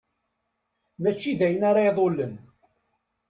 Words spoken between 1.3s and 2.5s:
d ayen ara iḍulen.